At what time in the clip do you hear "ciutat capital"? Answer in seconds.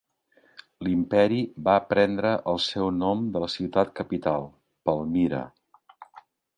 3.59-4.51